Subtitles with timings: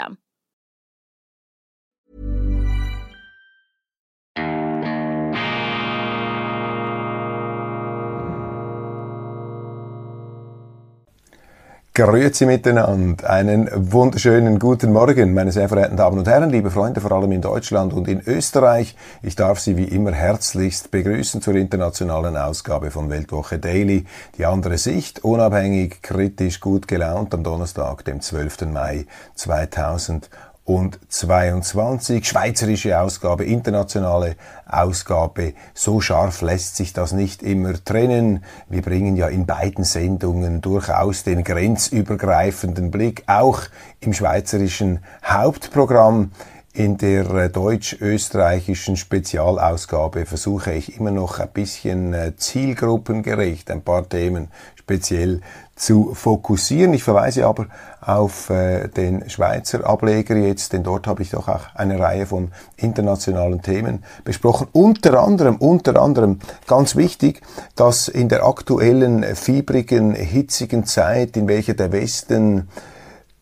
[0.00, 0.18] system.
[12.00, 13.28] Grüezi miteinander.
[13.28, 17.42] Einen wunderschönen guten Morgen, meine sehr verehrten Damen und Herren, liebe Freunde, vor allem in
[17.42, 18.96] Deutschland und in Österreich.
[19.20, 24.06] Ich darf Sie wie immer herzlichst begrüßen zur internationalen Ausgabe von Weltwoche Daily.
[24.38, 28.72] Die andere Sicht, unabhängig, kritisch, gut gelaunt am Donnerstag, dem 12.
[28.72, 29.04] Mai
[29.34, 30.30] 2000
[30.70, 32.24] und 22.
[32.24, 35.54] Schweizerische Ausgabe, internationale Ausgabe.
[35.74, 38.44] So scharf lässt sich das nicht immer trennen.
[38.68, 43.62] Wir bringen ja in beiden Sendungen durchaus den grenzübergreifenden Blick, auch
[43.98, 46.30] im schweizerischen Hauptprogramm.
[46.72, 54.08] In der äh, deutsch-österreichischen Spezialausgabe versuche ich immer noch ein bisschen äh, zielgruppengerecht ein paar
[54.08, 54.52] Themen
[54.90, 55.40] speziell
[55.80, 56.92] zu fokussieren.
[56.92, 57.66] Ich verweise aber
[58.02, 62.52] auf äh, den Schweizer Ableger jetzt, denn dort habe ich doch auch eine Reihe von
[62.76, 64.68] internationalen Themen besprochen.
[64.72, 67.40] Unter anderem, unter anderem ganz wichtig,
[67.76, 72.68] dass in der aktuellen fiebrigen, hitzigen Zeit, in welcher der Westen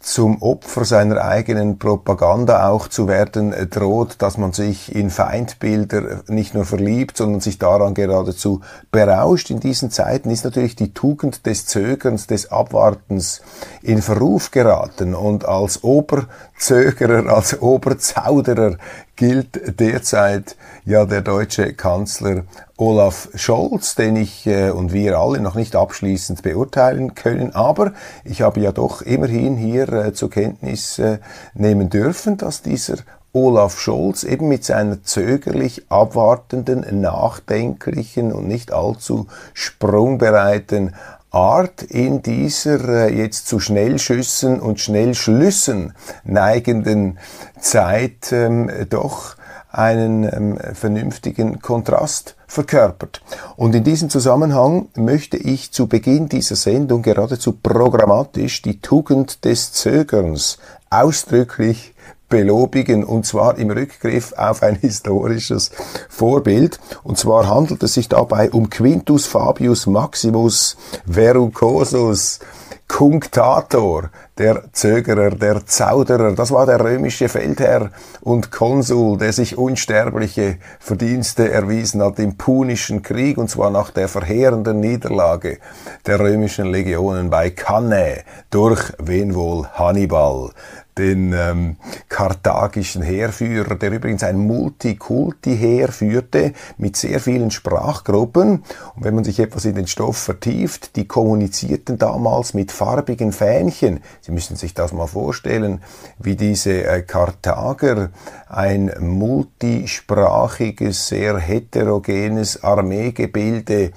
[0.00, 6.54] zum Opfer seiner eigenen Propaganda auch zu werden droht, dass man sich in Feindbilder nicht
[6.54, 8.60] nur verliebt, sondern sich daran geradezu
[8.92, 9.50] berauscht.
[9.50, 13.42] In diesen Zeiten ist natürlich die Tugend des Zögerns, des Abwartens
[13.82, 18.76] in Verruf geraten und als Oberzögerer, als Oberzauderer
[19.18, 22.44] gilt derzeit ja der deutsche Kanzler
[22.76, 27.52] Olaf Scholz, den ich äh, und wir alle noch nicht abschließend beurteilen können.
[27.54, 27.92] Aber
[28.24, 31.18] ich habe ja doch immerhin hier äh, zur Kenntnis äh,
[31.54, 32.98] nehmen dürfen, dass dieser
[33.32, 40.94] Olaf Scholz eben mit seiner zögerlich abwartenden, nachdenklichen und nicht allzu sprungbereiten
[41.30, 45.92] Art in dieser äh, jetzt zu Schnellschüssen und Schnellschlüssen
[46.24, 47.18] neigenden
[47.60, 49.36] Zeit ähm, doch
[49.70, 53.20] einen ähm, vernünftigen Kontrast verkörpert.
[53.56, 59.72] Und in diesem Zusammenhang möchte ich zu Beginn dieser Sendung geradezu programmatisch die Tugend des
[59.72, 60.58] Zögerns
[60.88, 61.94] ausdrücklich
[62.28, 65.70] belobigen, und zwar im Rückgriff auf ein historisches
[66.08, 66.78] Vorbild.
[67.02, 72.40] Und zwar handelt es sich dabei um Quintus Fabius Maximus Verrucosus,
[72.88, 76.32] Cunctator, der Zögerer, der Zauderer.
[76.32, 77.90] Das war der römische Feldherr
[78.22, 84.08] und Konsul, der sich unsterbliche Verdienste erwiesen hat im Punischen Krieg, und zwar nach der
[84.08, 85.58] verheerenden Niederlage
[86.06, 90.50] der römischen Legionen bei Cannae durch wen wohl Hannibal
[90.98, 91.76] den ähm,
[92.08, 98.64] karthagischen Heerführer, der übrigens ein Multikulti-Heer führte mit sehr vielen Sprachgruppen.
[98.96, 104.00] Und wenn man sich etwas in den Stoff vertieft, die kommunizierten damals mit farbigen Fähnchen.
[104.20, 105.80] Sie müssen sich das mal vorstellen,
[106.18, 108.10] wie diese äh, Karthager
[108.48, 113.92] ein multisprachiges, sehr heterogenes Armeegebilde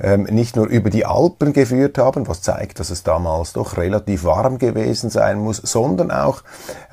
[0.00, 4.24] ähm, nicht nur über die Alpen geführt haben, was zeigt, dass es damals doch relativ
[4.24, 6.42] warm gewesen sein muss, sondern auch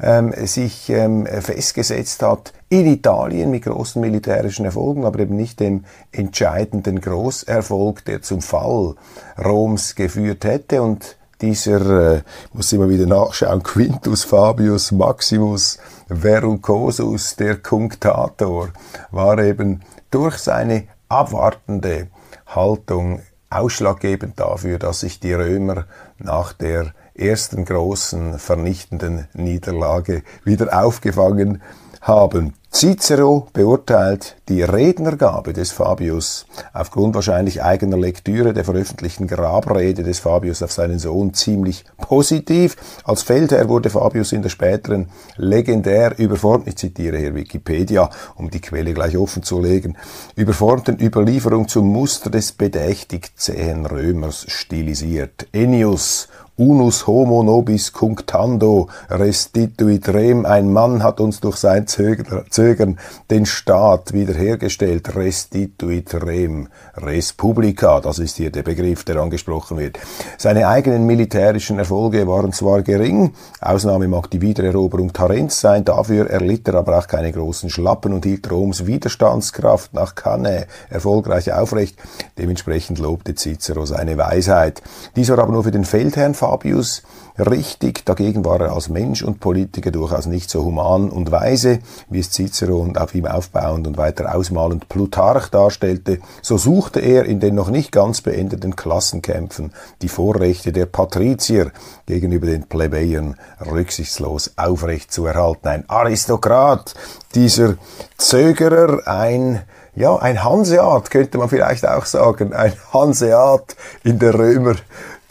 [0.02, 5.86] ähm, sich ähm, festgesetzt hat in Italien mit großen militärischen Erfolgen, aber eben nicht dem
[6.12, 8.96] entscheidenden Großerfolg, der zum Fall
[9.44, 10.82] Roms geführt hätte.
[10.82, 12.22] Und dieser, äh,
[12.54, 18.70] muss immer wieder nachschauen, Quintus Fabius Maximus Verrucosus, der Cunctator,
[19.12, 22.08] war eben durch seine abwartende
[22.48, 25.86] Haltung ausschlaggebend dafür, dass sich die Römer
[26.18, 31.62] nach der ersten großen vernichtenden Niederlage wieder aufgefangen
[32.02, 32.54] haben.
[32.74, 40.64] Cicero beurteilt die Rednergabe des Fabius aufgrund wahrscheinlich eigener Lektüre der veröffentlichten Grabrede des Fabius
[40.64, 42.76] auf seinen Sohn ziemlich positiv.
[43.04, 48.60] Als Feldherr wurde Fabius in der späteren legendär überformt, ich zitiere hier Wikipedia, um die
[48.60, 49.96] Quelle gleich offen zu legen,
[50.36, 55.46] überformten Überlieferung zum Muster des bedächtig zähen Römers stilisiert.
[55.52, 60.46] Ennius unus homo nobis cunctando restituit rem.
[60.46, 65.16] Ein Mann hat uns durch sein Zögern den Staat wiederhergestellt.
[65.16, 66.68] Restituit rem.
[66.96, 69.98] Res publica, das ist hier der Begriff, der angesprochen wird.
[70.38, 76.68] Seine eigenen militärischen Erfolge waren zwar gering, Ausnahme mag die Wiedereroberung Tarents sein, dafür erlitt
[76.68, 81.98] er aber auch keine großen Schlappen und hielt Roms Widerstandskraft nach Cannae erfolgreich aufrecht.
[82.38, 84.82] Dementsprechend lobte Cicero seine Weisheit.
[85.16, 87.04] Dies war aber nur für den Feldherrn Fabius
[87.40, 91.80] richtig, dagegen war er als Mensch und Politiker durchaus nicht so human und weise,
[92.10, 97.24] wie es Cicero und auf ihm aufbauend und weiter ausmalend Plutarch darstellte, so suchte er
[97.24, 101.72] in den noch nicht ganz beendeten Klassenkämpfen die Vorrechte der Patrizier
[102.08, 105.70] gegenüber den Plebejern rücksichtslos aufrecht zu erhalten.
[105.70, 106.94] Ein Aristokrat,
[107.36, 107.76] dieser
[108.18, 109.62] Zögerer, ein
[109.96, 114.76] ja, ein Hanseat könnte man vielleicht auch sagen, ein Hanseat in der Römer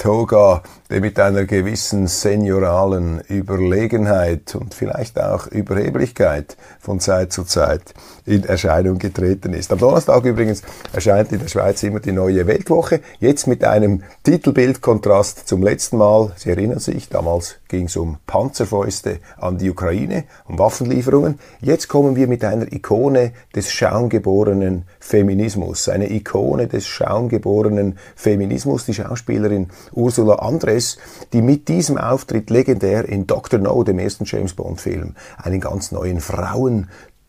[0.02, 0.62] Toga,
[0.92, 7.94] der mit einer gewissen senioralen Überlegenheit und vielleicht auch Überheblichkeit von Zeit zu Zeit
[8.26, 9.72] in Erscheinung getreten ist.
[9.72, 10.62] Am Donnerstag übrigens
[10.92, 16.32] erscheint in der Schweiz immer die neue Weltwoche, jetzt mit einem Titelbildkontrast zum letzten Mal.
[16.36, 21.38] Sie erinnern sich, damals ging es um Panzerfäuste an die Ukraine, um Waffenlieferungen.
[21.60, 28.94] Jetzt kommen wir mit einer Ikone des schaumgeborenen Feminismus, eine Ikone des schaumgeborenen Feminismus, die
[28.94, 30.98] Schauspielerin Ursula Andres,
[31.32, 33.60] die mit diesem Auftritt legendär in Dr.
[33.60, 36.20] No, dem ersten James Bond Film, einen ganz neuen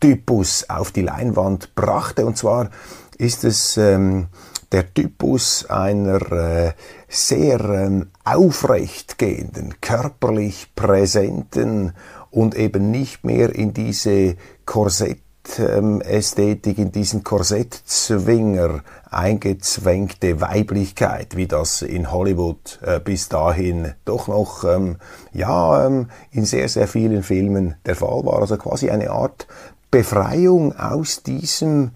[0.03, 2.25] Frauentypus auf die Leinwand brachte.
[2.25, 2.69] Und zwar
[3.17, 4.27] ist es ähm,
[4.71, 6.73] der Typus einer äh,
[7.07, 11.93] sehr ähm, aufrecht gehenden, körperlich präsenten
[12.31, 14.35] und eben nicht mehr in diese
[14.65, 18.81] Korsett Ästhetik, in diesen Korsettzwinger
[19.11, 24.97] eingezwängte Weiblichkeit, wie das in Hollywood äh, bis dahin doch noch ähm,
[25.33, 28.39] ja ähm, in sehr sehr vielen Filmen der Fall war.
[28.39, 29.47] Also quasi eine Art
[29.91, 31.91] Befreiung aus diesem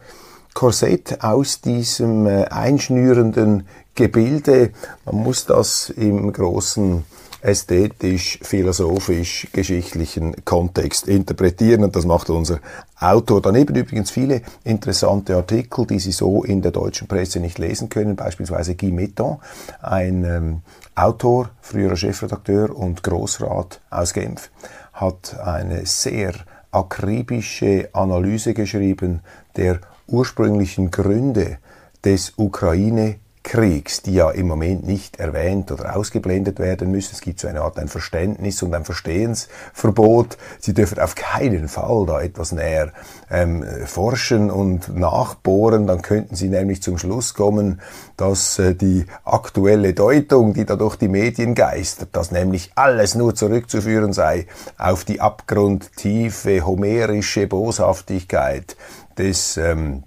[0.53, 4.71] Korsett, aus diesem äh, einschnürenden Gebilde.
[5.05, 7.03] Man muss das im großen
[7.41, 11.83] ästhetisch, philosophisch, geschichtlichen Kontext interpretieren.
[11.83, 12.59] Und das macht unser
[12.99, 13.41] Autor.
[13.41, 18.15] Daneben übrigens viele interessante Artikel, die Sie so in der deutschen Presse nicht lesen können,
[18.15, 19.37] beispielsweise Guy Metton,
[19.81, 20.61] ein ähm,
[20.95, 24.49] Autor, früherer Chefredakteur und Großrat aus Genf,
[24.93, 26.33] hat eine sehr
[26.71, 29.21] akribische Analyse geschrieben
[29.55, 31.59] der ursprünglichen Gründe
[32.03, 33.15] des Ukraine
[33.47, 37.11] Kriegs, die ja im Moment nicht erwähnt oder ausgeblendet werden müssen.
[37.13, 40.37] Es gibt so eine Art ein Verständnis und ein Verstehensverbot.
[40.59, 42.91] Sie dürfen auf keinen Fall da etwas näher
[43.31, 45.87] ähm, forschen und nachbohren.
[45.87, 47.79] Dann könnten Sie nämlich zum Schluss kommen,
[48.17, 53.33] dass äh, die aktuelle Deutung, die da durch die Medien geistert, dass nämlich alles nur
[53.33, 54.47] zurückzuführen sei
[54.77, 58.75] auf die abgrundtiefe homerische Boshaftigkeit
[59.17, 60.03] des ähm,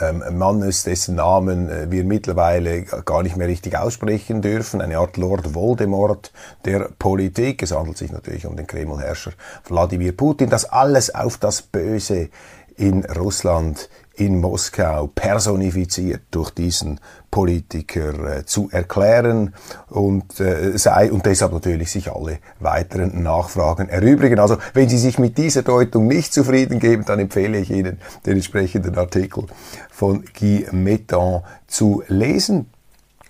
[0.00, 5.16] ähm, Mannes, dessen Namen äh, wir mittlerweile gar nicht mehr richtig aussprechen dürfen, eine Art
[5.16, 6.32] Lord Voldemort
[6.64, 7.62] der Politik.
[7.62, 9.32] Es handelt sich natürlich um den Kremlherrscher
[9.68, 10.50] Wladimir Putin.
[10.50, 12.28] Das alles auf das Böse
[12.76, 19.54] in Russland, in Moskau personifiziert durch diesen Politiker äh, zu erklären
[19.88, 24.38] und äh, sei und deshalb natürlich sich alle weiteren Nachfragen erübrigen.
[24.38, 28.34] Also wenn Sie sich mit dieser Deutung nicht zufrieden geben, dann empfehle ich Ihnen den
[28.34, 29.44] entsprechenden Artikel
[29.90, 32.70] von Guy Mettan zu lesen.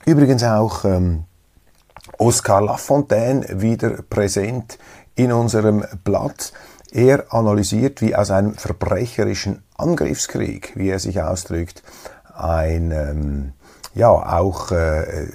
[0.05, 1.25] Übrigens auch ähm,
[2.19, 4.79] Oscar Lafontaine wieder präsent
[5.17, 6.53] in unserem Blatt.
[6.93, 11.83] Er analysiert, wie aus einem verbrecherischen Angriffskrieg, wie er sich ausdrückt,
[12.35, 13.53] ein ähm,
[13.95, 15.27] ja auch äh,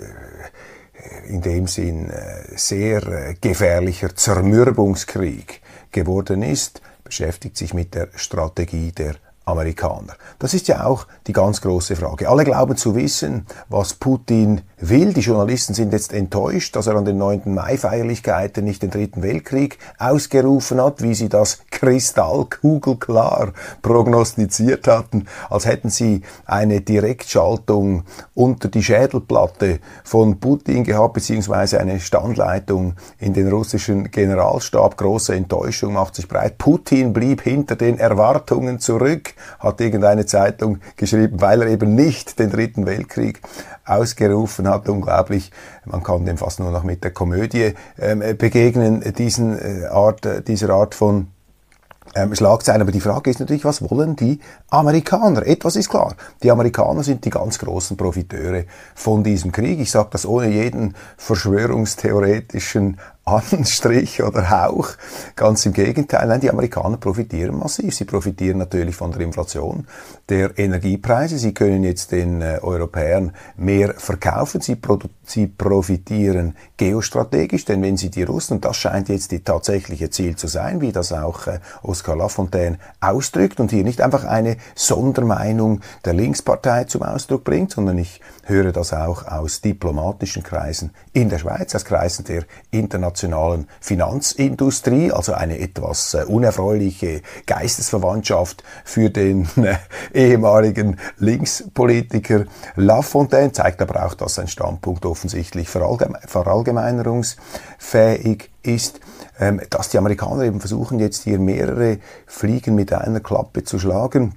[1.27, 8.91] in dem Sinn äh, sehr äh, gefährlicher Zermürbungskrieg geworden ist, beschäftigt sich mit der Strategie
[8.91, 10.15] der Amerikaner.
[10.39, 12.29] Das ist ja auch die ganz große Frage.
[12.29, 15.13] Alle glauben zu wissen, was Putin will.
[15.13, 17.53] Die Journalisten sind jetzt enttäuscht, dass er an den 9.
[17.53, 25.89] Mai-Feierlichkeiten nicht den Dritten Weltkrieg ausgerufen hat, wie sie das kristallkugelklar prognostiziert hatten, als hätten
[25.89, 34.11] sie eine Direktschaltung unter die Schädelplatte von Putin gehabt, beziehungsweise eine Standleitung in den russischen
[34.11, 34.97] Generalstab.
[34.97, 36.57] Große Enttäuschung macht sich breit.
[36.57, 42.49] Putin blieb hinter den Erwartungen zurück, hat irgendeine Zeitung geschrieben, weil er eben nicht den
[42.49, 43.41] Dritten Weltkrieg
[43.85, 44.89] ausgerufen hat.
[44.89, 45.51] Unglaublich.
[45.85, 50.69] Man kann dem fast nur noch mit der Komödie ähm, begegnen, diesen äh, Art, dieser
[50.69, 51.27] Art von
[52.15, 52.81] ähm, Schlagzeilen.
[52.81, 55.45] Aber die Frage ist natürlich, was wollen die Amerikaner?
[55.45, 56.15] Etwas ist klar.
[56.43, 59.79] Die Amerikaner sind die ganz großen Profiteure von diesem Krieg.
[59.79, 62.99] Ich sage das ohne jeden verschwörungstheoretischen
[63.31, 64.89] Anstrich oder Hauch.
[65.35, 66.27] Ganz im Gegenteil.
[66.27, 67.95] Nein, die Amerikaner profitieren massiv.
[67.95, 69.87] Sie profitieren natürlich von der Inflation
[70.29, 71.37] der Energiepreise.
[71.37, 74.61] Sie können jetzt den äh, Europäern mehr verkaufen.
[74.61, 74.77] Sie,
[75.23, 80.35] sie profitieren geostrategisch, denn wenn sie die Russen, und das scheint jetzt die tatsächliche Ziel
[80.35, 85.81] zu sein, wie das auch äh, Oskar Lafontaine ausdrückt und hier nicht einfach eine Sondermeinung
[86.05, 90.91] der Linkspartei zum Ausdruck bringt, sondern ich höre das auch aus diplomatischen Kreisen.
[91.13, 99.09] In der Schweiz, aus Kreisen der internationalen Finanzindustrie, also eine etwas äh, unerfreuliche Geistesverwandtschaft für
[99.09, 99.75] den äh,
[100.13, 102.45] ehemaligen Linkspolitiker
[102.75, 108.99] Lafontaine, zeigt aber auch, dass sein Standpunkt offensichtlich verallgemeinerungsfähig ist,
[109.39, 114.35] ähm, dass die Amerikaner eben versuchen jetzt hier mehrere Fliegen mit einer Klappe zu schlagen,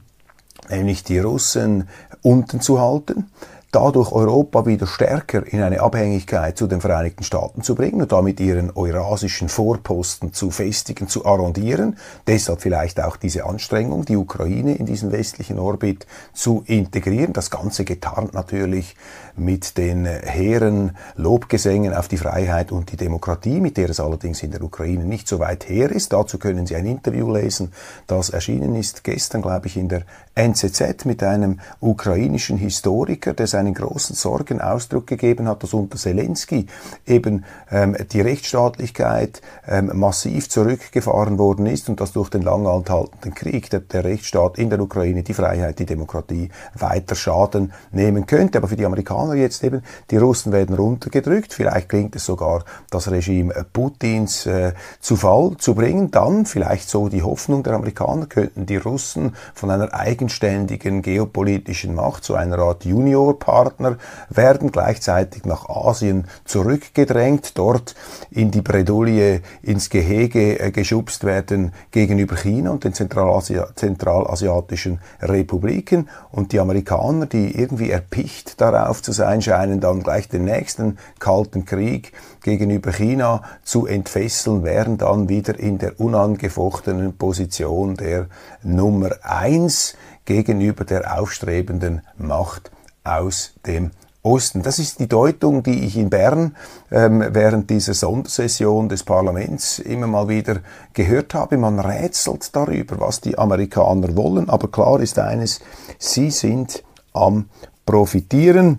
[0.71, 1.89] nämlich die Russen
[2.23, 3.31] unten zu halten,
[3.75, 8.39] dadurch Europa wieder stärker in eine Abhängigkeit zu den Vereinigten Staaten zu bringen und damit
[8.39, 11.99] ihren eurasischen Vorposten zu festigen, zu arrondieren.
[12.27, 17.33] Deshalb vielleicht auch diese Anstrengung, die Ukraine in diesen westlichen Orbit zu integrieren.
[17.33, 18.95] Das Ganze getarnt natürlich
[19.37, 24.51] mit den hehren Lobgesängen auf die Freiheit und die Demokratie, mit der es allerdings in
[24.51, 26.13] der Ukraine nicht so weit her ist.
[26.13, 27.73] Dazu können Sie ein Interview lesen,
[28.07, 30.03] das erschienen ist gestern, glaube ich, in der
[30.35, 36.67] NZZ mit einem ukrainischen Historiker, der seinen großen Sorgen Ausdruck gegeben hat, dass unter Zelensky
[37.07, 43.35] eben ähm, die Rechtsstaatlichkeit ähm, massiv zurückgefahren worden ist und dass durch den lang anhaltenden
[43.35, 48.59] Krieg der, der Rechtsstaat in der Ukraine, die Freiheit, die Demokratie weiter Schaden nehmen könnte.
[48.59, 53.11] Aber für die Amerikaner jetzt eben, die Russen werden runtergedrückt, vielleicht gelingt es sogar, das
[53.11, 56.11] Regime Putins äh, zu Fall zu bringen.
[56.11, 62.25] Dann vielleicht so die Hoffnung der Amerikaner, könnten die Russen von einer eigenständigen geopolitischen Macht
[62.25, 63.97] zu einer Art Juniorpartner
[64.29, 67.95] werden, gleichzeitig nach Asien zurückgedrängt, dort
[68.31, 76.09] in die Bredouille, ins Gehege äh, geschubst werden gegenüber China und den Zentralasia zentralasiatischen Republiken
[76.31, 81.65] und die Amerikaner, die irgendwie erpicht darauf zu sein scheinen, dann gleich den nächsten Kalten
[81.65, 88.27] Krieg gegenüber China zu entfesseln, wären dann wieder in der unangefochtenen Position der
[88.63, 92.71] Nummer eins gegenüber der aufstrebenden Macht
[93.05, 93.91] aus dem
[94.25, 94.63] Osten.
[94.63, 96.57] Das ist die Deutung, die ich in Bern
[96.91, 100.61] ähm, während dieser Sondersession des Parlaments immer mal wieder
[100.95, 101.59] gehört habe.
[101.59, 105.61] Man rätselt darüber, was die Amerikaner wollen, aber klar ist eines,
[105.99, 107.51] sie sind am
[107.85, 108.79] Profitieren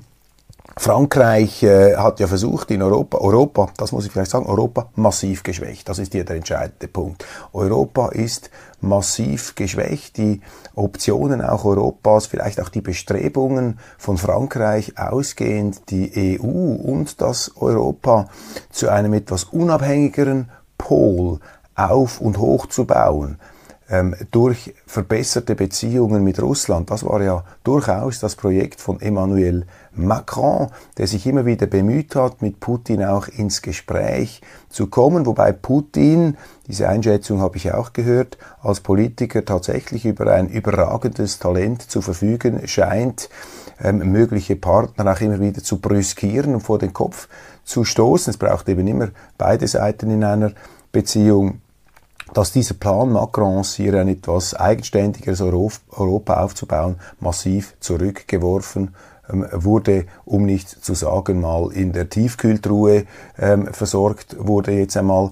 [0.77, 5.43] Frankreich äh, hat ja versucht in Europa, Europa, das muss ich vielleicht sagen, Europa massiv
[5.43, 5.87] geschwächt.
[5.87, 7.25] Das ist hier der entscheidende Punkt.
[7.53, 8.51] Europa ist
[8.81, 10.17] massiv geschwächt.
[10.17, 10.41] Die
[10.75, 18.27] Optionen auch Europas, vielleicht auch die Bestrebungen von Frankreich ausgehend, die EU und das Europa
[18.69, 21.39] zu einem etwas unabhängigeren Pol
[21.75, 23.39] auf und hoch zu bauen
[23.89, 26.89] ähm, durch verbesserte Beziehungen mit Russland.
[26.89, 32.41] Das war ja durchaus das Projekt von Emmanuel Macron, der sich immer wieder bemüht hat,
[32.41, 36.37] mit Putin auch ins Gespräch zu kommen, wobei Putin,
[36.67, 42.67] diese Einschätzung habe ich auch gehört, als Politiker tatsächlich über ein überragendes Talent zu verfügen
[42.67, 43.29] scheint,
[43.81, 47.27] ähm, mögliche Partner auch immer wieder zu brüskieren und vor den Kopf
[47.63, 48.31] zu stoßen.
[48.31, 50.51] Es braucht eben immer beide Seiten in einer
[50.91, 51.61] Beziehung
[52.35, 58.93] dass dieser Plan Macrons, hier ein etwas eigenständigeres Europa aufzubauen, massiv zurückgeworfen
[59.31, 63.05] ähm, wurde, um nicht zu sagen, mal in der Tiefkühltruhe
[63.39, 65.31] ähm, versorgt wurde jetzt einmal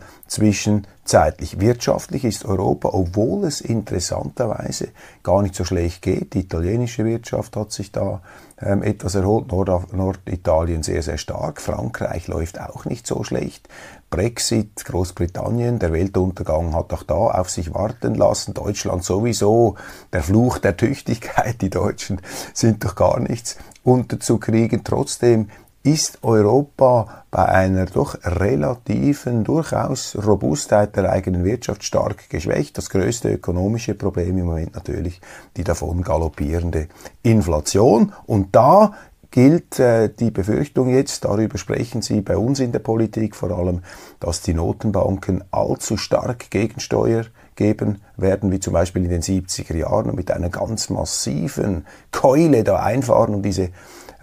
[1.03, 1.59] zwischenzeitlich.
[1.59, 4.89] Wirtschaftlich ist Europa, obwohl es interessanterweise
[5.21, 8.21] gar nicht so schlecht geht, die italienische Wirtschaft hat sich da
[8.59, 13.67] ähm, etwas erholt, Nord Norditalien sehr, sehr stark, Frankreich läuft auch nicht so schlecht,
[14.09, 18.53] Brexit, Großbritannien, der Weltuntergang hat auch da auf sich warten lassen.
[18.53, 19.75] Deutschland sowieso,
[20.13, 22.21] der Fluch der Tüchtigkeit, die Deutschen
[22.53, 24.83] sind doch gar nichts unterzukriegen.
[24.83, 25.49] Trotzdem
[25.83, 32.77] ist Europa bei einer doch relativen, durchaus Robustheit der eigenen Wirtschaft stark geschwächt.
[32.77, 35.19] Das größte ökonomische Problem im Moment natürlich
[35.57, 36.87] die davon galoppierende
[37.21, 38.13] Inflation.
[38.25, 38.93] Und da
[39.33, 43.81] gilt äh, die Befürchtung jetzt, darüber sprechen Sie bei uns in der Politik vor allem,
[44.19, 47.25] dass die Notenbanken allzu stark Gegensteuer
[47.55, 52.63] geben werden, wie zum Beispiel in den 70er Jahren und mit einer ganz massiven Keule
[52.63, 53.69] da einfahren, um diese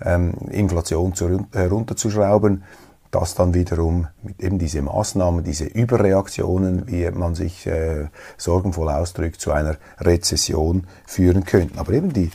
[0.05, 2.65] ähm, Inflation zu, äh, runterzuschrauben.
[3.11, 9.41] das dann wiederum mit eben diese Maßnahmen, diese Überreaktionen, wie man sich äh, sorgenvoll ausdrückt,
[9.41, 11.79] zu einer Rezession führen könnten.
[11.79, 12.31] Aber eben die,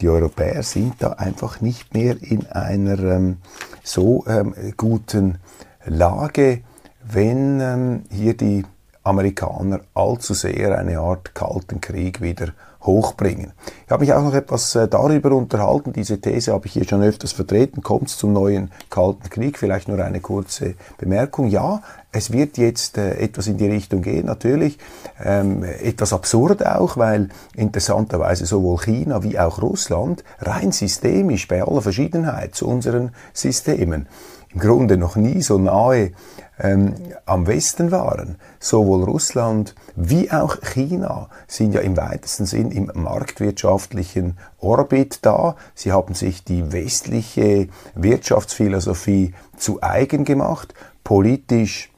[0.00, 3.38] die Europäer sind da einfach nicht mehr in einer ähm,
[3.82, 5.38] so ähm, guten
[5.84, 6.60] Lage,
[7.04, 8.64] wenn ähm, hier die
[9.02, 12.52] Amerikaner allzu sehr eine Art kalten Krieg wieder
[12.82, 13.52] hochbringen.
[13.86, 17.02] Ich habe mich auch noch etwas äh, darüber unterhalten, diese These habe ich hier schon
[17.02, 21.48] öfters vertreten, kommt es zum neuen Kalten Krieg, vielleicht nur eine kurze Bemerkung.
[21.48, 24.78] Ja, es wird jetzt äh, etwas in die Richtung gehen, natürlich.
[25.22, 31.82] Ähm, etwas absurd auch, weil interessanterweise sowohl China wie auch Russland rein systemisch bei aller
[31.82, 34.08] Verschiedenheit zu unseren Systemen
[34.54, 36.12] im Grunde noch nie so nahe
[36.62, 36.94] ähm,
[37.26, 38.36] am Westen waren.
[38.60, 45.56] Sowohl Russland wie auch China sind ja im weitesten Sinn im marktwirtschaftlichen Orbit da.
[45.74, 51.91] Sie haben sich die westliche Wirtschaftsphilosophie zu eigen gemacht, politisch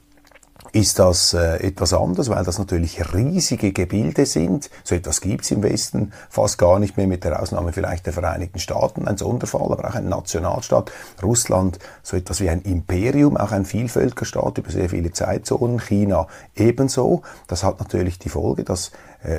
[0.75, 4.71] ist das äh, etwas anders, weil das natürlich riesige Gebilde sind.
[4.83, 8.59] So etwas gibt's im Westen fast gar nicht mehr, mit der Ausnahme vielleicht der Vereinigten
[8.59, 10.91] Staaten, ein Sonderfall, aber auch ein Nationalstaat.
[11.23, 15.79] Russland so etwas wie ein Imperium, auch ein Vielvölkerstaat über sehr viele Zeitzonen.
[15.79, 16.27] China
[16.57, 17.23] ebenso.
[17.47, 18.91] Das hat natürlich die Folge, dass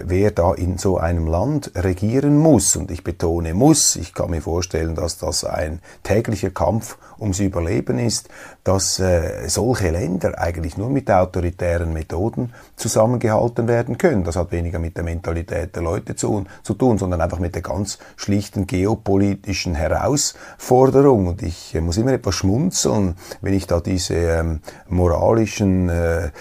[0.06, 4.42] wer da in so einem Land regieren muss, und ich betone muss, ich kann mir
[4.42, 8.30] vorstellen, dass das ein täglicher Kampf ums Überleben ist,
[8.63, 14.24] dass äh, solche Länder eigentlich nur mit autoritären Methoden zusammengehalten werden können.
[14.24, 17.62] Das hat weniger mit der Mentalität der Leute zu, zu tun, sondern einfach mit der
[17.62, 21.27] ganz schlichten geopolitischen Herausforderung.
[21.27, 26.32] Und ich äh, muss immer etwas schmunzeln, wenn ich da diese ähm, moralischen äh, äh,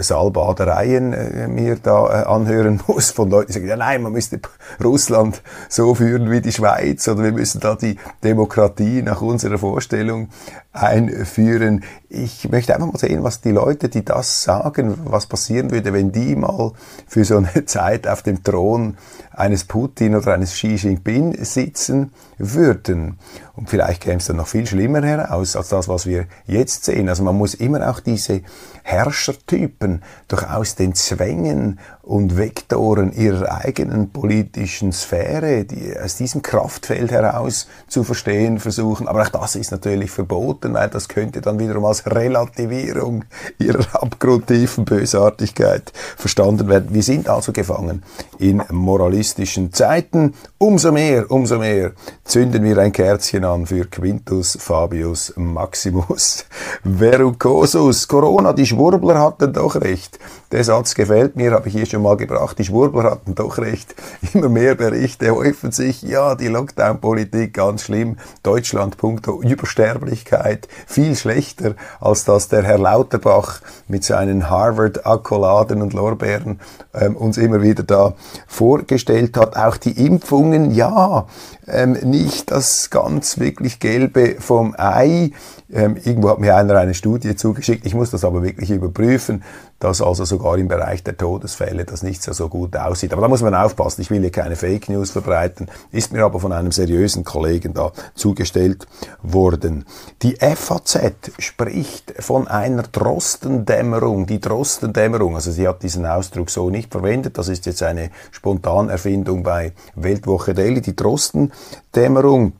[0.00, 4.40] Salbadereien äh, mir da äh, anhören muss von Leuten, die sagen, ja nein, man müsste
[4.82, 10.28] Russland so führen wie die Schweiz oder wir müssen da die Demokratie nach unserer Vorstellung
[10.72, 11.84] einführen.
[12.08, 16.12] Ich möchte einfach mal sehen, was die Leute, die das sagen, was passieren würde, wenn
[16.12, 16.72] die mal
[17.06, 18.96] für so eine Zeit auf dem Thron
[19.30, 23.18] eines Putin oder eines Xi Jinping sitzen würden.
[23.54, 27.08] Und vielleicht käme es dann noch viel schlimmer heraus als das, was wir jetzt sehen.
[27.10, 28.40] Also man muss immer auch diese
[28.82, 37.68] Herrschertypen durchaus den Zwängen und Vektoren ihrer eigenen politischen Sphäre, die aus diesem Kraftfeld heraus
[37.88, 39.06] zu verstehen versuchen.
[39.06, 43.24] Aber auch das ist natürlich verboten, weil das könnte dann wiederum als Relativierung
[43.58, 46.88] ihrer abgrundtiefen Bösartigkeit verstanden werden.
[46.92, 48.02] Wir sind also gefangen
[48.38, 50.34] in moralistischen Zeiten.
[50.58, 51.92] Umso mehr, umso mehr
[52.24, 56.44] zünden wir ein Kerzchen an für Quintus Fabius Maximus
[56.84, 58.08] Verrucosus.
[58.08, 60.18] Corona, die Schwurbler hatten doch recht.
[60.52, 62.58] Der Satz gefällt mir, habe ich hier schon mal gebracht.
[62.58, 63.94] Die Schwurbler hatten doch recht.
[64.34, 66.02] Immer mehr Berichte häufen sich.
[66.02, 68.18] Ja, die Lockdown-Politik ganz schlimm.
[68.42, 76.60] Deutschland punkto Übersterblichkeit viel schlechter, als das der Herr Lauterbach mit seinen Harvard-Akkoladen und Lorbeeren
[76.92, 78.12] ähm, uns immer wieder da
[78.46, 79.56] vorgestellt hat.
[79.56, 81.26] Auch die Impfungen, ja,
[81.66, 85.30] ähm, nicht das ganz wirklich Gelbe vom Ei.
[85.72, 89.42] Ähm, irgendwo hat mir einer eine Studie zugeschickt, ich muss das aber wirklich überprüfen,
[89.82, 93.12] dass also sogar im Bereich der Todesfälle das nicht so, so gut aussieht.
[93.12, 96.38] Aber da muss man aufpassen, ich will hier keine Fake News verbreiten, ist mir aber
[96.38, 98.86] von einem seriösen Kollegen da zugestellt
[99.22, 99.84] worden.
[100.22, 106.92] Die FAZ spricht von einer Drostendämmerung, die Drostendämmerung, also sie hat diesen Ausdruck so nicht
[106.92, 112.52] verwendet, das ist jetzt eine Spontanerfindung bei Weltwoche Daily, die Drostendämmerung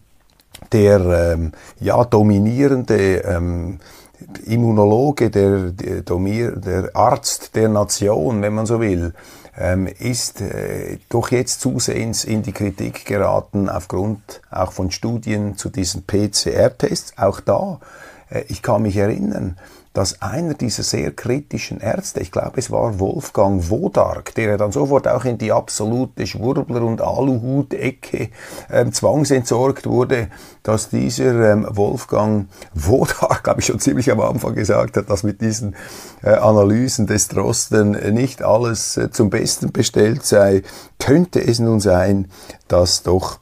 [0.72, 3.78] der ähm, ja, dominierende ähm,
[4.44, 9.14] Immunologe, der, der, der Arzt der Nation, wenn man so will,
[9.56, 15.68] ähm, ist äh, doch jetzt zusehends in die Kritik geraten aufgrund auch von Studien zu
[15.68, 17.18] diesen PCR-Tests.
[17.18, 17.80] Auch da,
[18.30, 19.58] äh, ich kann mich erinnern,
[19.92, 24.72] dass einer dieser sehr kritischen Ärzte, ich glaube es war Wolfgang Wodark, der ja dann
[24.72, 28.30] sofort auch in die absolute Schwurbler- und Aluhut-Ecke
[28.70, 30.28] ähm, zwangsentsorgt wurde,
[30.62, 35.40] dass dieser ähm, Wolfgang Wodark, glaube ich schon ziemlich am Anfang gesagt hat, dass mit
[35.40, 35.76] diesen
[36.22, 40.62] äh, Analysen des Drosten nicht alles äh, zum Besten bestellt sei,
[40.98, 42.28] könnte es nun sein,
[42.68, 43.41] dass doch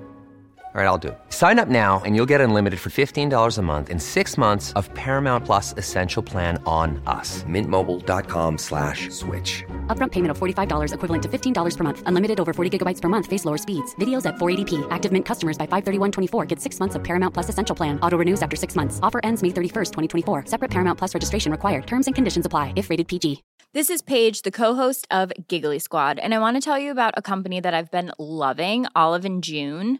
[0.73, 1.19] All right, I'll do it.
[1.27, 4.89] Sign up now and you'll get unlimited for $15 a month in six months of
[4.93, 7.43] Paramount Plus Essential Plan on us.
[7.43, 9.65] Mintmobile.com slash switch.
[9.87, 12.03] Upfront payment of $45 equivalent to $15 per month.
[12.05, 13.25] Unlimited over 40 gigabytes per month.
[13.25, 13.93] Face lower speeds.
[13.95, 14.87] Videos at 480p.
[14.91, 17.99] Active Mint customers by 531.24 get six months of Paramount Plus Essential Plan.
[17.99, 18.97] Auto renews after six months.
[19.03, 19.91] Offer ends May 31st,
[20.23, 20.45] 2024.
[20.45, 21.85] Separate Paramount Plus registration required.
[21.85, 23.43] Terms and conditions apply if rated PG.
[23.73, 27.13] This is Paige, the co-host of Giggly Squad, and I want to tell you about
[27.15, 29.99] a company that I've been loving, Olive and June.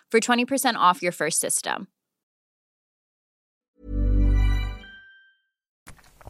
[0.11, 1.87] for 20% off your first system.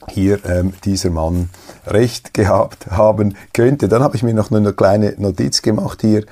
[0.09, 1.49] hier ähm, dieser Mann
[1.85, 3.87] recht gehabt haben könnte.
[3.87, 6.25] Dann habe ich mir noch eine kleine Notiz gemacht hier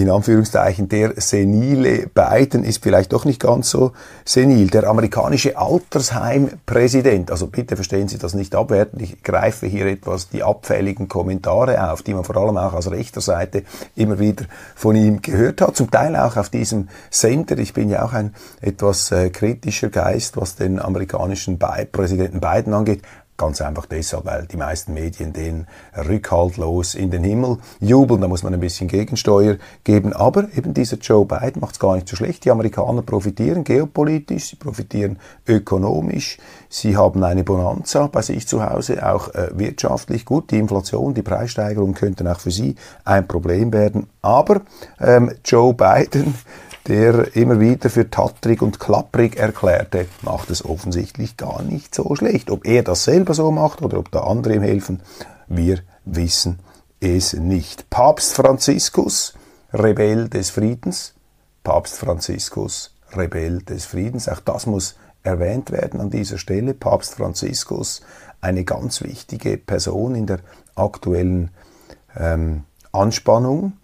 [0.00, 3.92] in Anführungszeichen, der senile Biden ist vielleicht doch nicht ganz so
[4.24, 4.68] senil.
[4.68, 10.42] Der amerikanische Altersheimpräsident, also bitte verstehen Sie das nicht abwertend, ich greife hier etwas die
[10.42, 13.64] abfälligen Kommentare auf, die man vor allem auch aus rechter Seite
[13.96, 17.58] immer wieder von ihm gehört hat, zum Teil auch auf diesem Sender.
[17.58, 23.02] Ich bin ja auch ein etwas äh, kritischer Geist, was den amerikanischen Präsidenten Biden angeht.
[23.40, 28.20] Ganz einfach deshalb, weil die meisten Medien den rückhaltlos in den Himmel jubeln.
[28.20, 30.12] Da muss man ein bisschen Gegensteuer geben.
[30.12, 32.44] Aber eben dieser Joe Biden macht es gar nicht so schlecht.
[32.44, 36.36] Die Amerikaner profitieren geopolitisch, sie profitieren ökonomisch.
[36.68, 40.50] Sie haben eine Bonanza bei sich zu Hause, auch äh, wirtschaftlich gut.
[40.50, 42.74] Die Inflation, die Preissteigerung könnten auch für sie
[43.06, 44.06] ein Problem werden.
[44.20, 44.60] Aber
[45.00, 46.34] ähm, Joe Biden
[46.86, 52.50] der immer wieder für tattrig und klapprig erklärte, macht es offensichtlich gar nicht so schlecht.
[52.50, 55.02] Ob er das selber so macht oder ob da andere ihm helfen,
[55.48, 56.58] wir wissen
[57.00, 57.90] es nicht.
[57.90, 59.34] Papst Franziskus,
[59.72, 61.14] Rebell des Friedens.
[61.62, 64.28] Papst Franziskus, Rebell des Friedens.
[64.28, 66.74] Auch das muss erwähnt werden an dieser Stelle.
[66.74, 68.00] Papst Franziskus,
[68.40, 70.40] eine ganz wichtige Person in der
[70.74, 71.50] aktuellen
[72.16, 73.74] ähm, Anspannung.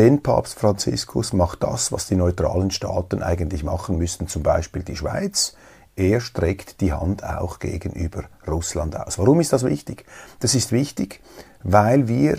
[0.00, 4.96] Denn Papst Franziskus macht das, was die neutralen Staaten eigentlich machen müssten, zum Beispiel die
[4.96, 5.54] Schweiz.
[5.94, 9.18] Er streckt die Hand auch gegenüber Russland aus.
[9.18, 10.06] Warum ist das wichtig?
[10.38, 11.20] Das ist wichtig,
[11.62, 12.38] weil wir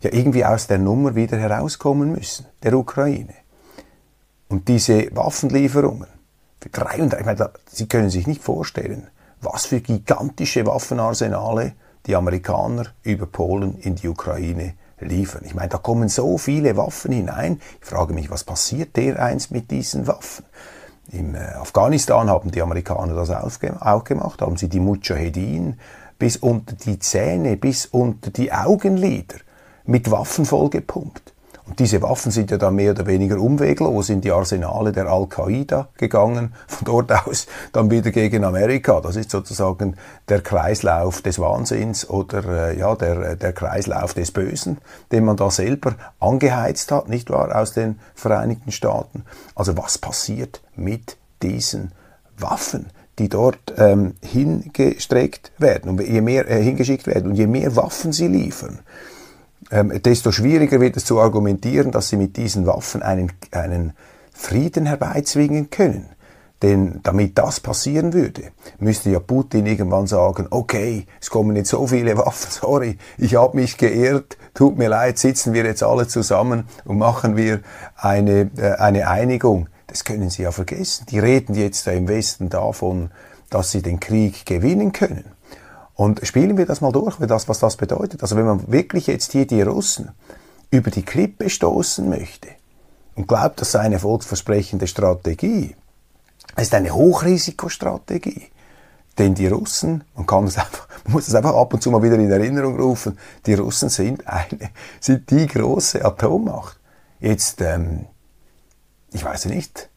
[0.00, 3.34] ja irgendwie aus der Nummer wieder herauskommen müssen, der Ukraine.
[4.48, 6.08] Und diese Waffenlieferungen,
[6.62, 9.08] für 300, ich meine, Sie können sich nicht vorstellen,
[9.42, 11.74] was für gigantische Waffenarsenale
[12.06, 15.42] die Amerikaner über Polen in die Ukraine liefern.
[15.44, 17.60] Ich meine, da kommen so viele Waffen hinein.
[17.80, 20.44] Ich frage mich, was passiert dereinst mit diesen Waffen?
[21.10, 25.78] Im äh, Afghanistan haben die Amerikaner das auch gemacht, haben sie die Mujahedin
[26.18, 29.38] bis unter die Zähne, bis unter die Augenlider
[29.84, 31.31] mit Waffen vollgepumpt.
[31.66, 35.88] Und diese Waffen sind ja dann mehr oder weniger umweglos in die Arsenale der Al-Qaida
[35.96, 39.00] gegangen, von dort aus dann wieder gegen Amerika.
[39.00, 39.96] Das ist sozusagen
[40.28, 44.78] der Kreislauf des Wahnsinns oder äh, ja, der, der Kreislauf des Bösen,
[45.12, 49.24] den man da selber angeheizt hat, nicht wahr, aus den Vereinigten Staaten.
[49.54, 51.92] Also was passiert mit diesen
[52.36, 52.90] Waffen?
[53.18, 58.12] die dort ähm, hingestreckt werden und je mehr äh, hingeschickt werden und je mehr Waffen
[58.12, 58.80] sie liefern,
[59.72, 63.94] ähm, desto schwieriger wird es zu argumentieren, dass sie mit diesen Waffen einen, einen
[64.32, 66.10] Frieden herbeizwingen können.
[66.60, 71.88] Denn damit das passieren würde, müsste ja Putin irgendwann sagen, okay, es kommen jetzt so
[71.88, 76.68] viele Waffen, sorry, ich habe mich geirrt, tut mir leid, sitzen wir jetzt alle zusammen
[76.84, 77.60] und machen wir
[77.96, 79.68] eine, äh, eine Einigung.
[79.88, 81.06] Das können Sie ja vergessen.
[81.10, 83.10] Die reden jetzt da im Westen davon,
[83.50, 85.24] dass sie den Krieg gewinnen können.
[85.94, 88.22] Und spielen wir das mal durch, das, was das bedeutet.
[88.22, 90.10] Also wenn man wirklich jetzt hier die Russen
[90.70, 92.48] über die Klippe stoßen möchte
[93.14, 95.76] und glaubt, das sei eine volksversprechende Strategie,
[96.56, 98.48] es ist eine Hochrisikostrategie.
[99.18, 102.02] Denn die Russen, man kann es einfach, man muss es einfach ab und zu mal
[102.02, 106.78] wieder in Erinnerung rufen, die Russen sind eine, sind die große Atommacht.
[107.20, 108.06] Jetzt, ähm,
[109.12, 109.90] ich weiß nicht,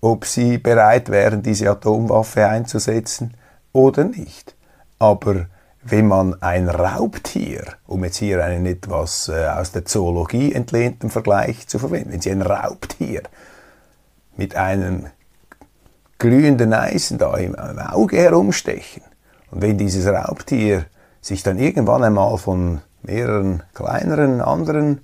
[0.00, 3.34] ob sie bereit wären, diese Atomwaffe einzusetzen
[3.72, 4.55] oder nicht.
[4.98, 5.46] Aber
[5.82, 11.68] wenn man ein Raubtier, um jetzt hier einen etwas äh, aus der Zoologie entlehnten Vergleich
[11.68, 13.22] zu verwenden, wenn Sie ein Raubtier
[14.36, 15.06] mit einem
[16.18, 19.02] glühenden Eisen da im, Auge herumstechen
[19.50, 20.86] und wenn dieses Raubtier
[21.20, 25.02] sich dann irgendwann einmal von mehreren kleineren anderen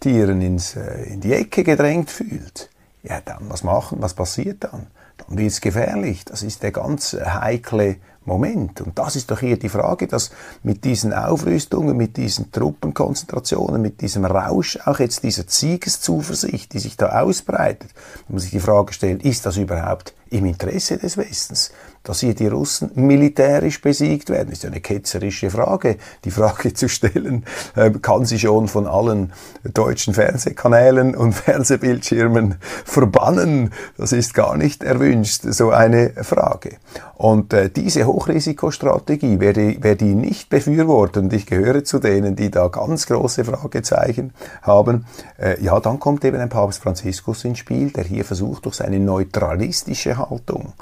[0.00, 2.70] Tieren ins, äh, in die Ecke gedrängt fühlt,
[3.02, 4.88] ja dann was machen, was passiert dann?
[5.30, 6.24] Wird es gefährlich.
[6.24, 8.80] Das ist der ganz heikle Moment.
[8.82, 10.30] Und das ist doch hier die Frage, dass
[10.62, 16.96] mit diesen Aufrüstungen, mit diesen Truppenkonzentrationen, mit diesem Rausch, auch jetzt dieser Siegeszuversicht, die sich
[16.96, 17.90] da ausbreitet,
[18.28, 21.72] man sich die Frage stellt, ist das überhaupt im Interesse des Westens?
[22.02, 25.96] Dass hier die Russen militärisch besiegt werden, ist ja eine ketzerische Frage.
[26.24, 27.44] Die Frage zu stellen,
[27.76, 29.32] äh, kann sie schon von allen
[29.74, 33.72] deutschen Fernsehkanälen und Fernsehbildschirmen verbannen.
[33.98, 36.76] Das ist gar nicht erwünscht, so eine Frage.
[37.16, 42.34] Und äh, diese Hochrisikostrategie, wer die, wer die nicht befürwortet, und ich gehöre zu denen,
[42.34, 44.32] die da ganz große Fragezeichen
[44.62, 45.04] haben,
[45.38, 48.98] äh, ja, dann kommt eben ein Papst Franziskus ins Spiel, der hier versucht, durch seine
[48.98, 50.72] neutralistische Haltung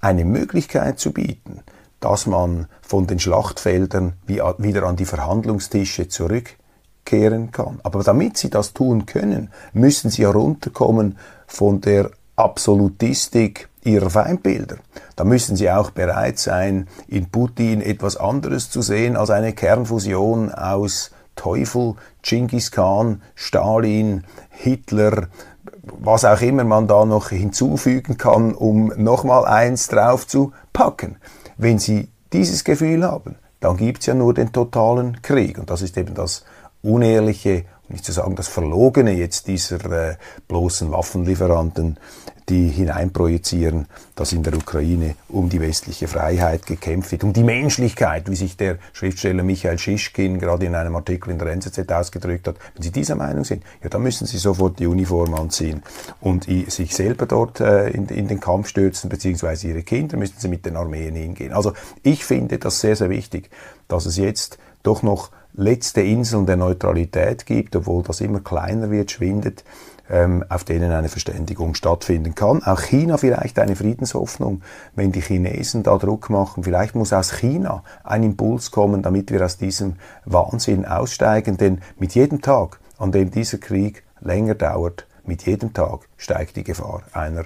[0.00, 1.60] eine Möglichkeit zu bieten,
[2.00, 7.80] dass man von den Schlachtfeldern wieder an die Verhandlungstische zurückkehren kann.
[7.82, 14.76] Aber damit sie das tun können, müssen sie herunterkommen von der Absolutistik ihrer Feindbilder.
[15.16, 20.52] Da müssen sie auch bereit sein, in Putin etwas anderes zu sehen als eine Kernfusion
[20.52, 25.28] aus Teufel, Genghis Khan, Stalin, Hitler,
[25.98, 31.16] was auch immer man da noch hinzufügen kann, um nochmal eins drauf zu packen.
[31.56, 35.58] Wenn Sie dieses Gefühl haben, dann gibt es ja nur den totalen Krieg.
[35.58, 36.44] Und das ist eben das
[36.82, 41.98] Unehrliche, nicht zu sagen das Verlogene jetzt dieser äh, bloßen Waffenlieferanten,
[42.48, 48.30] die hineinprojizieren, dass in der Ukraine um die westliche Freiheit gekämpft wird, um die Menschlichkeit,
[48.30, 52.56] wie sich der Schriftsteller Michael Schischkin gerade in einem Artikel in der NZZ ausgedrückt hat.
[52.74, 55.82] Wenn Sie dieser Meinung sind, ja, dann müssen Sie sofort die Uniform anziehen
[56.20, 60.48] und sich selber dort äh, in, in, den Kampf stürzen, beziehungsweise Ihre Kinder müssen Sie
[60.48, 61.52] mit den Armeen hingehen.
[61.52, 63.50] Also ich finde das sehr, sehr wichtig,
[63.88, 69.10] dass es jetzt doch noch letzte Inseln der Neutralität gibt, obwohl das immer kleiner wird,
[69.10, 69.64] schwindet
[70.10, 72.62] ähm, auf denen eine Verständigung stattfinden kann.
[72.62, 74.62] Auch China vielleicht eine Friedenshoffnung,
[74.94, 76.64] wenn die Chinesen da Druck machen.
[76.64, 81.56] Vielleicht muss aus China ein Impuls kommen, damit wir aus diesem Wahnsinn aussteigen.
[81.56, 86.64] Denn mit jedem Tag, an dem dieser Krieg länger dauert, mit jedem Tag steigt die
[86.64, 87.44] Gefahr einer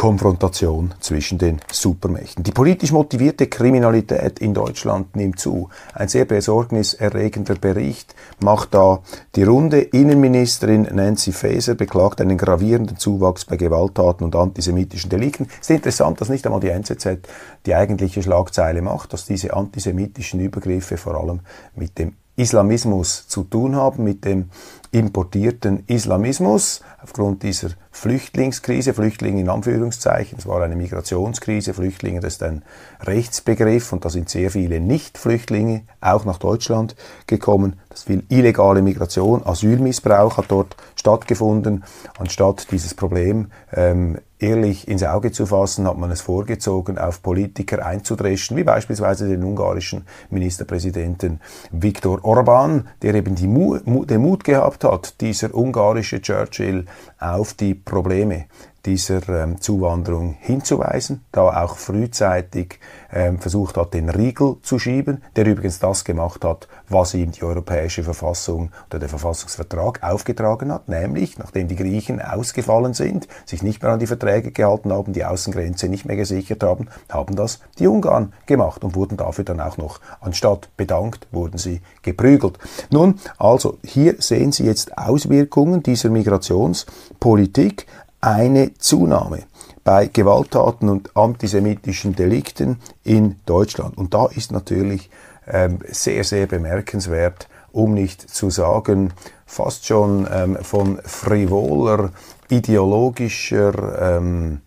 [0.00, 2.42] Konfrontation zwischen den Supermächten.
[2.42, 5.68] Die politisch motivierte Kriminalität in Deutschland nimmt zu.
[5.92, 9.02] Ein sehr besorgniserregender Bericht macht da
[9.36, 9.82] die Runde.
[9.82, 15.48] Innenministerin Nancy Faeser beklagt einen gravierenden Zuwachs bei Gewalttaten und antisemitischen Delikten.
[15.60, 17.18] Es ist interessant, dass nicht einmal die NZZ
[17.66, 21.40] die eigentliche Schlagzeile macht, dass diese antisemitischen Übergriffe vor allem
[21.74, 24.48] mit dem Islamismus zu tun haben, mit dem
[24.92, 32.42] importierten Islamismus aufgrund dieser Flüchtlingskrise, Flüchtlinge in Anführungszeichen, es war eine Migrationskrise, Flüchtlinge, das ist
[32.42, 32.62] ein
[33.00, 37.76] Rechtsbegriff und da sind sehr viele Nicht-Flüchtlinge auch nach Deutschland gekommen.
[37.88, 41.84] Das viel illegale Migration, Asylmissbrauch hat dort stattgefunden.
[42.18, 47.84] Anstatt dieses Problem ähm, ehrlich ins Auge zu fassen, hat man es vorgezogen, auf Politiker
[47.84, 55.20] einzudreschen, wie beispielsweise den ungarischen Ministerpräsidenten Viktor Orban, der eben Mu den Mut gehabt hat,
[55.20, 56.86] dieser ungarische Churchill
[57.18, 58.46] auf die Probleme
[58.86, 62.78] dieser ähm, Zuwanderung hinzuweisen, da auch frühzeitig
[63.12, 67.42] ähm, versucht hat, den Riegel zu schieben, der übrigens das gemacht hat, was ihm die
[67.42, 73.82] Europäische Verfassung oder der Verfassungsvertrag aufgetragen hat, nämlich nachdem die Griechen ausgefallen sind, sich nicht
[73.82, 77.86] mehr an die Verträge gehalten haben, die Außengrenze nicht mehr gesichert haben, haben das die
[77.86, 82.58] Ungarn gemacht und wurden dafür dann auch noch, anstatt bedankt, wurden sie geprügelt.
[82.90, 87.86] Nun, also hier sehen Sie jetzt Auswirkungen dieser Migrationspolitik
[88.20, 89.44] eine Zunahme
[89.84, 93.96] bei Gewalttaten und antisemitischen Delikten in Deutschland.
[93.96, 95.10] Und da ist natürlich
[95.46, 99.12] ähm, sehr, sehr bemerkenswert, um nicht zu sagen,
[99.46, 102.10] fast schon ähm, von frivoler,
[102.48, 104.60] ideologischer ähm,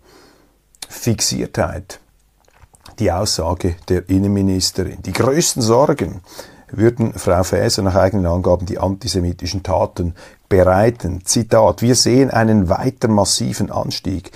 [0.89, 1.99] Fixiertheit
[2.99, 5.01] die Aussage der Innenministerin.
[5.01, 6.21] Die größten Sorgen
[6.71, 10.15] würden Frau Faeser nach eigenen Angaben die antisemitischen Taten
[10.53, 11.25] bereiten.
[11.25, 14.29] Zitat, wir sehen einen weiter massiven Anstieg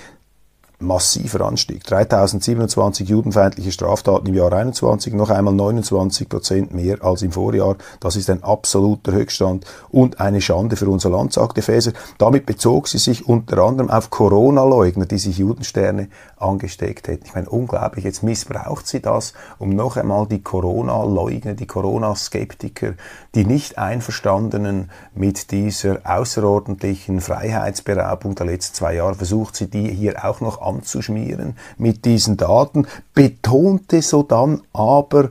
[0.79, 1.83] massiver Anstieg.
[1.85, 7.77] 3027 judenfeindliche Straftaten im Jahr 21, noch einmal 29 Prozent mehr als im Vorjahr.
[7.99, 11.93] Das ist ein absoluter Höchststand und eine Schande für unser Land, sagte Faeser.
[12.19, 17.25] Damit bezog sie sich unter anderem auf Corona-Leugner, die sich Judensterne angesteckt hätten.
[17.25, 18.05] Ich meine, unglaublich.
[18.05, 22.93] Jetzt missbraucht sie das, um noch einmal die Corona-Leugner, die Corona-Skeptiker,
[23.33, 30.23] die nicht einverstandenen mit dieser außerordentlichen Freiheitsberaubung der letzten zwei Jahre, versucht sie die hier
[30.23, 35.29] auch noch anzuschmieren mit diesen Daten, betonte so dann aber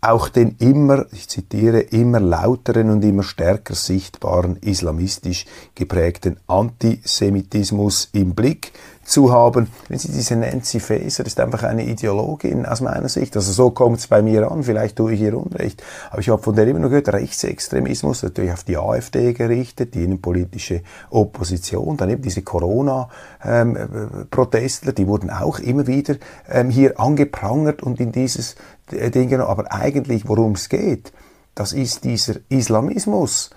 [0.00, 8.34] auch den immer, ich zitiere, immer lauteren und immer stärker sichtbaren islamistisch geprägten Antisemitismus im
[8.34, 8.72] Blick.
[9.10, 9.66] Zu haben.
[9.88, 13.34] Wenn Sie diese Nancy Faeser ist einfach eine Ideologin aus meiner Sicht.
[13.36, 14.62] Also so kommt es bei mir an.
[14.62, 15.82] Vielleicht tue ich ihr Unrecht.
[16.10, 20.04] Aber ich habe von der immer nur gehört, Rechtsextremismus natürlich auf die AfD gerichtet, die
[20.04, 26.14] innenpolitische Opposition, dann eben diese Corona-Protestler, die wurden auch immer wieder
[26.48, 28.54] ähm, hier angeprangert und in dieses
[28.92, 29.50] äh, Ding genommen.
[29.50, 31.12] Aber eigentlich, worum es geht,
[31.56, 33.50] das ist dieser Islamismus,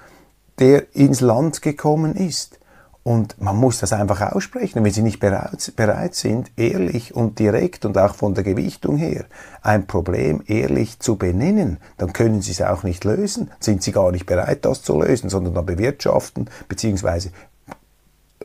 [0.57, 2.57] der ins Land gekommen ist.
[3.03, 4.79] Und man muss das einfach aussprechen.
[4.79, 8.95] Und wenn Sie nicht bereit, bereit, sind, ehrlich und direkt und auch von der Gewichtung
[8.95, 9.25] her
[9.61, 13.51] ein Problem ehrlich zu benennen, dann können Sie es auch nicht lösen.
[13.59, 17.29] Sind Sie gar nicht bereit, das zu lösen, sondern dann bewirtschaften bzw.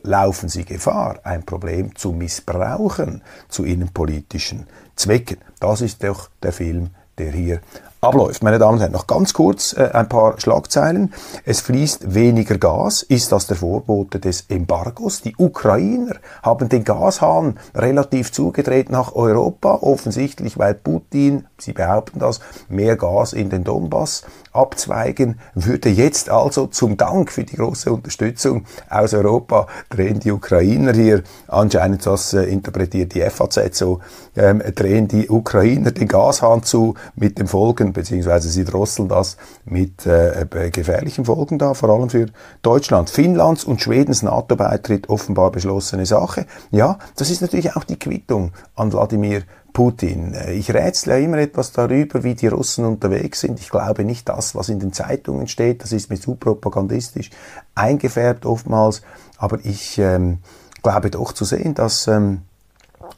[0.03, 4.67] laufen Sie Gefahr, ein Problem zu missbrauchen zu innenpolitischen
[4.97, 5.37] Zwecken.
[5.61, 7.61] Das ist doch der Film, der hier
[8.01, 8.43] abläuft.
[8.43, 11.13] Meine Damen und Herren, noch ganz kurz äh, ein paar Schlagzeilen.
[11.43, 13.03] Es fließt weniger Gas.
[13.03, 15.21] Ist das der Vorbote des Embargos?
[15.21, 22.39] Die Ukrainer haben den Gashahn relativ zugedreht nach Europa, offensichtlich weil Putin, sie behaupten das,
[22.69, 25.89] mehr Gas in den Donbass abzweigen würde.
[25.89, 32.05] Jetzt also zum Dank für die große Unterstützung aus Europa drehen die Ukrainer hier, anscheinend
[32.05, 33.99] das äh, interpretiert die FAZ so,
[34.35, 40.05] ähm, drehen die Ukrainer den Gashahn zu mit dem Folgen, beziehungsweise sie drosseln das mit
[40.05, 42.27] äh, gefährlichen Folgen da, vor allem für
[42.61, 43.09] Deutschland.
[43.09, 46.45] Finnlands und Schwedens NATO-Beitritt offenbar beschlossene Sache.
[46.71, 50.33] Ja, das ist natürlich auch die Quittung an Wladimir Putin.
[50.33, 53.59] Äh, ich rätsle immer etwas darüber, wie die Russen unterwegs sind.
[53.59, 55.83] Ich glaube nicht das, was in den Zeitungen steht.
[55.83, 57.29] Das ist mir zu propagandistisch
[57.75, 59.01] eingefärbt oftmals.
[59.37, 60.39] Aber ich ähm,
[60.81, 62.41] glaube doch zu sehen, dass, ähm,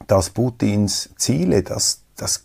[0.08, 2.44] dass Putins Ziele, das, das,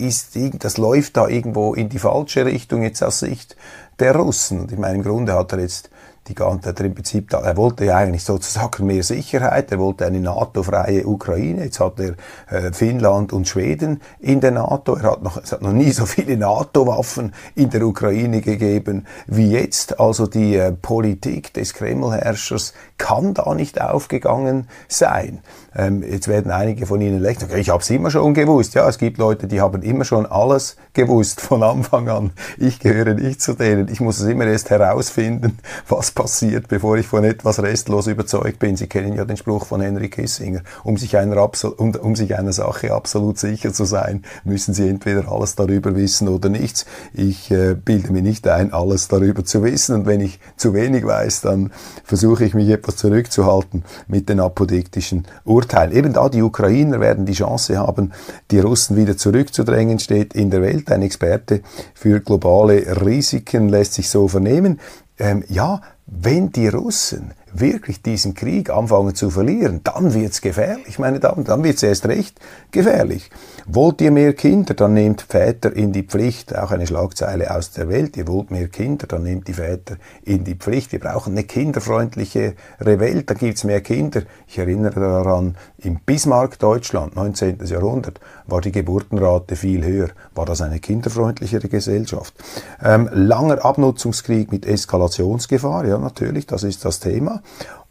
[0.00, 3.56] ist, das läuft da irgendwo in die falsche Richtung jetzt aus Sicht
[3.98, 4.60] der Russen.
[4.60, 5.90] Und ich meine, im Grunde hat er jetzt
[6.30, 10.06] die ganze, hat er im Prinzip, er wollte ja eigentlich sozusagen mehr Sicherheit, er wollte
[10.06, 12.14] eine NATO-freie Ukraine, jetzt hat er
[12.48, 16.06] äh, Finnland und Schweden in der NATO, er hat noch, es hat noch nie so
[16.06, 23.34] viele NATO-Waffen in der Ukraine gegeben wie jetzt, also die äh, Politik des Kreml-Herrschers kann
[23.34, 25.40] da nicht aufgegangen sein.
[25.74, 28.88] Ähm, jetzt werden einige von Ihnen lächeln, okay, ich habe es immer schon gewusst, ja,
[28.88, 33.42] es gibt Leute, die haben immer schon alles gewusst von Anfang an, ich gehöre nicht
[33.42, 38.06] zu denen, ich muss es immer erst herausfinden, was passiert, bevor ich von etwas restlos
[38.06, 38.76] überzeugt bin.
[38.76, 40.60] Sie kennen ja den Spruch von Henry Kissinger.
[40.84, 45.32] Um sich einer, um, um sich einer Sache absolut sicher zu sein, müssen Sie entweder
[45.32, 46.84] alles darüber wissen oder nichts.
[47.14, 49.94] Ich äh, bilde mir nicht ein, alles darüber zu wissen.
[49.94, 51.72] Und wenn ich zu wenig weiß, dann
[52.04, 55.92] versuche ich mich etwas zurückzuhalten mit den apodiktischen Urteilen.
[55.92, 58.12] Eben da die Ukrainer werden die Chance haben,
[58.50, 60.92] die Russen wieder zurückzudrängen, steht in der Welt.
[60.92, 61.62] Ein Experte
[61.94, 64.78] für globale Risiken lässt sich so vernehmen.
[65.20, 71.20] Ähm, ja, wenn die Russen wirklich diesen Krieg anfangen zu verlieren, dann wird's gefährlich, meine
[71.20, 72.38] Damen, dann wird's erst recht
[72.70, 73.30] gefährlich.
[73.66, 76.56] Wollt ihr mehr Kinder, dann nehmt Väter in die Pflicht.
[76.56, 78.16] Auch eine Schlagzeile aus der Welt.
[78.16, 80.92] Ihr wollt mehr Kinder, dann nehmt die Väter in die Pflicht.
[80.92, 84.22] Wir brauchen eine kinderfreundlichere Welt, dann gibt's mehr Kinder.
[84.48, 87.64] Ich erinnere daran, im Bismarck Deutschland, 19.
[87.64, 90.08] Jahrhundert, war die Geburtenrate viel höher.
[90.34, 92.34] War das eine kinderfreundlichere Gesellschaft?
[92.82, 97.42] Ähm, langer Abnutzungskrieg mit Eskalationsgefahr, ja natürlich, das ist das Thema.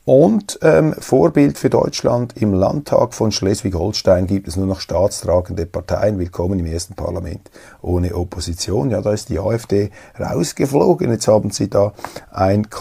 [0.06, 6.18] Und ähm, Vorbild für Deutschland im Landtag von Schleswig-Holstein gibt es nur noch staatstragende Parteien.
[6.18, 7.52] Willkommen im ersten Parlament
[7.84, 8.90] ohne Opposition.
[8.90, 11.12] Ja, da ist die AfD rausgeflogen.
[11.12, 11.94] Jetzt haben sie da
[12.32, 12.72] ein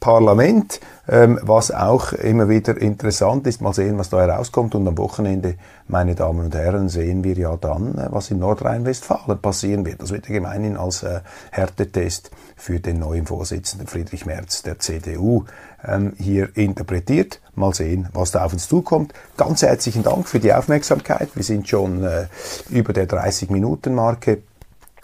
[0.00, 3.60] Konsensparlament, ähm, was auch immer wieder interessant ist.
[3.60, 4.74] Mal sehen, was da herauskommt.
[4.74, 5.56] Und am Wochenende,
[5.88, 10.00] meine Damen und Herren, sehen wir ja dann, äh, was in Nordrhein-Westfalen passieren wird.
[10.00, 15.44] Das wird ja gemeinhin als äh, Härtetest für den neuen Vorsitzenden Friedrich Merz der CDU
[15.86, 17.40] ähm, hier interpretiert.
[17.54, 19.12] Mal sehen, was da auf uns zukommt.
[19.36, 21.28] Ganz herzlichen Dank für die Aufmerksamkeit.
[21.34, 22.26] Wir sind schon äh,
[22.70, 24.42] über der 30-Minuten-Marke.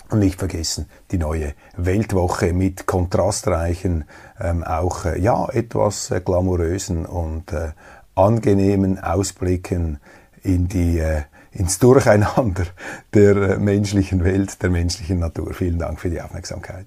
[0.08, 4.04] Und nicht vergessen, die neue Weltwoche mit kontrastreichen,
[4.40, 7.72] ähm, auch äh, ja, etwas äh, glamourösen und äh,
[8.14, 9.98] angenehmen Ausblicken
[10.42, 12.66] in die, äh, ins Durcheinander
[13.14, 15.54] der äh, menschlichen Welt, der menschlichen Natur.
[15.54, 16.86] Vielen Dank für die Aufmerksamkeit.